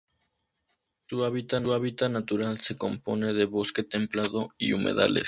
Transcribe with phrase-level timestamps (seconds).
[1.05, 5.19] Su hábitat natural se compone de bosque templado y humedales.